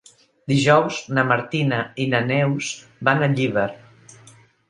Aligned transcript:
Dijous 0.51 1.01
na 1.17 1.25
Martina 1.31 1.83
i 2.05 2.09
na 2.15 2.23
Neus 2.31 2.71
van 3.09 3.21
a 3.27 3.31
Llíber. 3.37 3.69